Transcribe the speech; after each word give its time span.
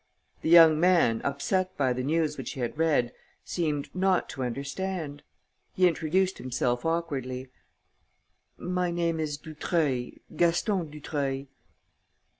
The 0.41 0.49
young 0.49 0.79
man, 0.79 1.21
upset 1.23 1.77
by 1.77 1.93
the 1.93 2.01
news 2.01 2.35
which 2.35 2.53
he 2.53 2.59
had 2.59 2.75
read, 2.79 3.13
seemed 3.45 3.93
not 3.93 4.29
to 4.29 4.41
understand. 4.41 5.21
He 5.73 5.87
introduced 5.87 6.39
himself 6.39 6.83
awkwardly: 6.87 7.51
"My 8.57 8.89
name 8.89 9.19
is 9.19 9.37
Dutreuil, 9.37 10.13
Gaston 10.35 10.89
Dutreuil." 10.89 11.45